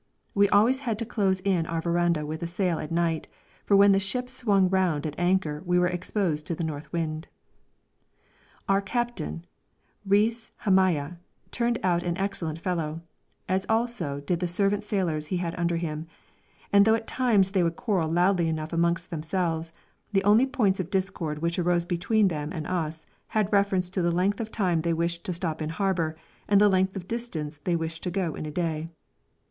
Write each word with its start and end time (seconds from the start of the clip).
We 0.33 0.49
always 0.49 0.79
had 0.79 0.97
to 0.97 1.05
close 1.05 1.41
in 1.41 1.67
our 1.67 1.79
verandah 1.79 2.25
with 2.25 2.41
a 2.41 2.47
sail 2.47 2.79
at 2.79 2.91
night, 2.91 3.27
for 3.63 3.77
when 3.77 3.91
the 3.91 3.99
ship 3.99 4.31
swung 4.31 4.67
round 4.67 5.05
at 5.05 5.13
anchor 5.19 5.61
we 5.63 5.77
were 5.77 5.85
exposed 5.85 6.47
to 6.47 6.55
the 6.55 6.63
north 6.63 6.91
wind. 6.91 7.27
Our 8.67 8.81
captain, 8.81 9.45
Reis 10.03 10.53
Hamaya, 10.65 11.17
turned 11.51 11.77
out 11.83 12.01
an 12.01 12.17
excellent 12.17 12.59
fellow, 12.59 13.03
as 13.47 13.67
also 13.69 14.21
did 14.21 14.39
the 14.39 14.47
seventeen 14.47 14.81
sailors 14.81 15.27
he 15.27 15.37
had 15.37 15.53
under 15.53 15.77
him; 15.77 16.07
and 16.73 16.83
though 16.83 16.95
at 16.95 17.05
times 17.05 17.51
they 17.51 17.61
would 17.61 17.75
quarrel 17.75 18.09
loudly 18.09 18.47
enough 18.49 18.73
amongst 18.73 19.11
themselves, 19.11 19.71
the 20.13 20.23
only 20.23 20.47
points 20.47 20.79
of 20.79 20.89
discord 20.89 21.43
which 21.43 21.59
arose 21.59 21.85
between 21.85 22.27
them 22.29 22.49
and 22.51 22.65
us 22.65 23.03
always 23.05 23.05
had 23.27 23.53
reference 23.53 23.91
to 23.91 24.01
the 24.01 24.09
length 24.09 24.39
of 24.39 24.51
time 24.51 24.81
they 24.81 24.93
wished 24.93 25.23
to 25.25 25.31
stop 25.31 25.61
in 25.61 25.69
harbour 25.69 26.17
and 26.47 26.59
the 26.59 26.69
length 26.69 26.95
of 26.95 27.07
distance 27.07 27.59
they 27.59 27.75
wished 27.75 28.01
to 28.01 28.09
go 28.09 28.33
in 28.33 28.47
a 28.47 28.51
day. 28.51 28.87